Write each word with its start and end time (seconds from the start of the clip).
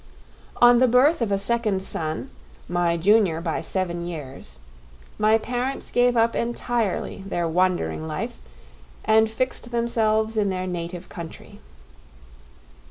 On 0.59 0.79
the 0.79 0.87
birth 0.87 1.21
of 1.21 1.31
a 1.31 1.37
second 1.37 1.83
son, 1.83 2.31
my 2.67 2.97
junior 2.97 3.39
by 3.39 3.61
seven 3.61 4.03
years, 4.07 4.57
my 5.19 5.37
parents 5.37 5.91
gave 5.91 6.17
up 6.17 6.35
entirely 6.35 7.23
their 7.27 7.47
wandering 7.47 8.07
life 8.07 8.41
and 9.05 9.29
fixed 9.29 9.69
themselves 9.69 10.37
in 10.37 10.49
their 10.49 10.65
native 10.65 11.07
country. 11.07 11.59